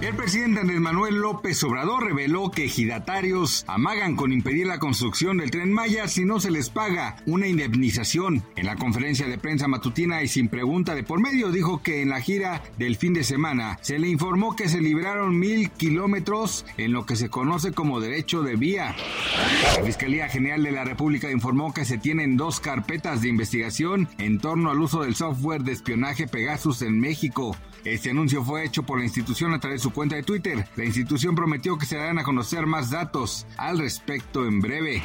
[0.00, 5.50] El presidente Andrés Manuel López Obrador reveló que ejidatarios amagan con impedir la construcción del
[5.50, 8.42] tren Maya si no se les paga una indemnización.
[8.56, 12.10] En la conferencia de prensa matutina y sin pregunta de por medio dijo que en
[12.10, 16.92] la gira del fin de semana se le informó que se libraron mil kilómetros en
[16.92, 18.94] lo que se conoce como derecho de vía.
[19.78, 24.38] La Fiscalía General de la República informó que se tienen dos carpetas de investigación en
[24.38, 27.56] torno al uso del software de espionaje Pegasus en México.
[27.84, 30.66] Este anuncio fue hecho por la institución a través de su cuenta de Twitter.
[30.76, 35.02] La institución prometió que se darán a conocer más datos al respecto en breve.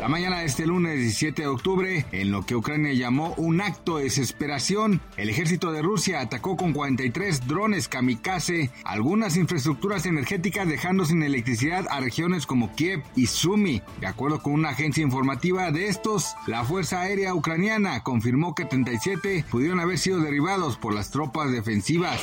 [0.00, 3.98] La mañana de este lunes 17 de octubre, en lo que Ucrania llamó un acto
[3.98, 11.04] de desesperación, el ejército de Rusia atacó con 43 drones kamikaze algunas infraestructuras energéticas dejando
[11.04, 13.82] sin electricidad a regiones como Kiev y Sumy.
[14.00, 19.44] De acuerdo con una agencia informativa de estos, la Fuerza Aérea Ucraniana confirmó que 37
[19.50, 22.20] pudieron haber sido derribados por las tropas defensivas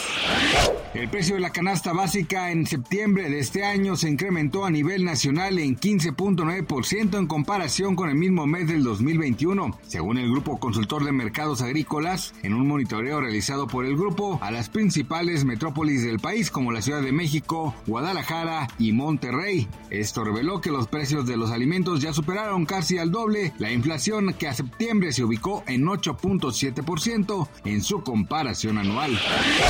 [0.93, 5.03] el precio de la canasta básica en septiembre de este año se incrementó a nivel
[5.03, 11.03] nacional en 15.9% en comparación con el mismo mes del 2021, según el Grupo Consultor
[11.03, 16.19] de Mercados Agrícolas, en un monitoreo realizado por el grupo a las principales metrópolis del
[16.19, 19.67] país como la Ciudad de México, Guadalajara y Monterrey.
[19.89, 24.31] Esto reveló que los precios de los alimentos ya superaron casi al doble la inflación
[24.35, 29.19] que a septiembre se ubicó en 8.7% en su comparación anual.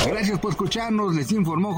[0.06, 1.77] Gracias por escucharnos, les informó